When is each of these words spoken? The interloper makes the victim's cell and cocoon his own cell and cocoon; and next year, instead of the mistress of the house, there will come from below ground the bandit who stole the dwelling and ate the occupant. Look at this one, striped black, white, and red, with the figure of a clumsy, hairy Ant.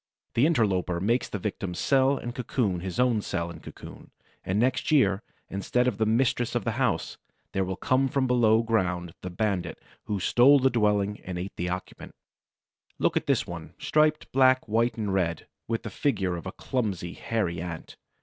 The 0.33 0.47
interloper 0.47 0.99
makes 0.99 1.29
the 1.29 1.37
victim's 1.37 1.77
cell 1.77 2.17
and 2.17 2.33
cocoon 2.33 2.79
his 2.79 2.99
own 2.99 3.21
cell 3.21 3.51
and 3.51 3.61
cocoon; 3.61 4.09
and 4.43 4.59
next 4.59 4.89
year, 4.89 5.21
instead 5.47 5.87
of 5.87 5.99
the 5.99 6.07
mistress 6.07 6.55
of 6.55 6.63
the 6.63 6.71
house, 6.81 7.19
there 7.51 7.63
will 7.63 7.75
come 7.75 8.07
from 8.07 8.25
below 8.25 8.63
ground 8.63 9.13
the 9.21 9.29
bandit 9.29 9.79
who 10.05 10.19
stole 10.19 10.57
the 10.57 10.71
dwelling 10.71 11.21
and 11.23 11.37
ate 11.37 11.55
the 11.55 11.69
occupant. 11.69 12.15
Look 12.97 13.15
at 13.15 13.27
this 13.27 13.45
one, 13.45 13.75
striped 13.77 14.31
black, 14.31 14.67
white, 14.67 14.97
and 14.97 15.13
red, 15.13 15.45
with 15.67 15.83
the 15.83 15.91
figure 15.91 16.35
of 16.35 16.47
a 16.47 16.51
clumsy, 16.51 17.13
hairy 17.13 17.61
Ant. 17.61 17.95